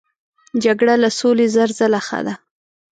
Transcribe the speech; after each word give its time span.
جګړه 0.63 0.93
له 1.03 1.09
سولې 1.19 1.45
زر 1.55 1.69
ځله 1.77 1.99
ښه 2.07 2.19
ده. 2.25 2.33